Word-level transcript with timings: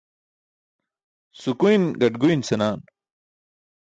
Sukuyn 1.41 1.83
gaṭguyn 1.99 2.41
senaan. 2.49 2.79